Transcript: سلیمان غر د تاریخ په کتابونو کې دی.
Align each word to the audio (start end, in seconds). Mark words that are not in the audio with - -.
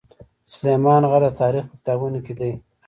سلیمان 0.51 1.03
غر 1.11 1.23
د 1.27 1.31
تاریخ 1.41 1.63
په 1.69 1.75
کتابونو 1.79 2.19
کې 2.25 2.33
دی. 2.39 2.51